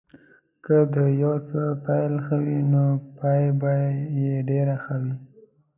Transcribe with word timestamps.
که 0.65 0.77
د 0.93 0.95
یو 1.21 1.35
څه 1.47 1.61
پيل 1.85 2.13
ښه 2.25 2.37
وي 2.45 2.59
نو 2.71 2.85
پای 3.17 3.43
به 3.59 3.73
یې 4.19 4.35
ډېر 4.49 4.67
ښه 4.83 4.95
وي. 5.03 5.15